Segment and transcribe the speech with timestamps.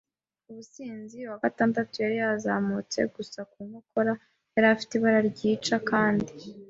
[0.49, 1.17] ubusinzi.
[1.23, 4.13] Uwa gatandatu yari yazamutse gusa ku nkokora;
[4.53, 6.31] yari afite ibara ryica, kandi